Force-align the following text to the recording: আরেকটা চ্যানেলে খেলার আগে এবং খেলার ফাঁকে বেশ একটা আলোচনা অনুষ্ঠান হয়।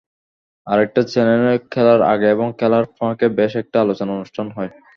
আরেকটা 0.67 1.01
চ্যানেলে 1.11 1.53
খেলার 1.71 2.01
আগে 2.13 2.27
এবং 2.29 2.47
খেলার 2.59 2.85
ফাঁকে 2.95 3.27
বেশ 3.37 3.51
একটা 3.61 3.77
আলোচনা 3.81 4.11
অনুষ্ঠান 4.13 4.47
হয়। 4.49 4.71